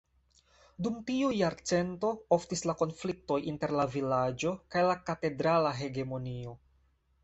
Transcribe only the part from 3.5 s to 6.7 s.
inter la vilaĝo kaj la katedrala hegemonio.